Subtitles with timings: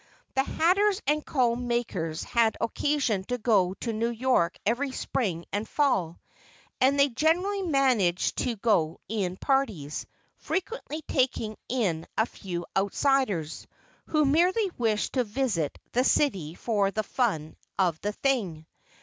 [0.33, 5.69] The hatters and comb makers had occasion to go to New York every spring and
[5.69, 6.19] fall,
[6.79, 13.67] and they generally managed to go in parties, frequently taking in a few "outsiders,"
[14.07, 18.65] who merely wished to visit the city for the fun of the thing.